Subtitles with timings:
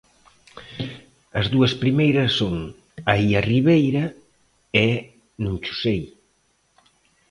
[1.39, 2.53] As dúas primeiras son
[3.09, 4.07] 'Ai a Ribeira'
[4.85, 4.87] e
[5.43, 6.05] 'Non cho sei'.